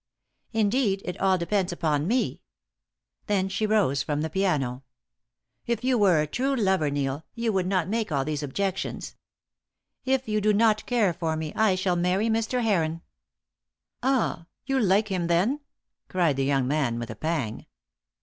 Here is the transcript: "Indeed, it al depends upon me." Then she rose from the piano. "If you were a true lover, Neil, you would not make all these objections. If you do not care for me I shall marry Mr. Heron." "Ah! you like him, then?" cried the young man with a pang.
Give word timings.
"Indeed, 0.51 1.03
it 1.05 1.15
al 1.17 1.37
depends 1.37 1.71
upon 1.71 2.07
me." 2.07 2.41
Then 3.27 3.47
she 3.49 3.67
rose 3.67 4.01
from 4.01 4.21
the 4.21 4.31
piano. 4.31 4.81
"If 5.67 5.83
you 5.83 5.95
were 5.95 6.21
a 6.21 6.25
true 6.25 6.55
lover, 6.55 6.89
Neil, 6.89 7.23
you 7.35 7.53
would 7.53 7.67
not 7.67 7.87
make 7.87 8.11
all 8.11 8.25
these 8.25 8.41
objections. 8.41 9.15
If 10.03 10.27
you 10.27 10.41
do 10.41 10.53
not 10.53 10.87
care 10.87 11.13
for 11.13 11.35
me 11.37 11.53
I 11.53 11.75
shall 11.75 11.95
marry 11.97 12.29
Mr. 12.29 12.63
Heron." 12.63 13.03
"Ah! 14.01 14.47
you 14.65 14.79
like 14.79 15.09
him, 15.09 15.27
then?" 15.27 15.59
cried 16.09 16.35
the 16.35 16.45
young 16.45 16.67
man 16.67 16.97
with 16.97 17.11
a 17.11 17.15
pang. 17.15 17.67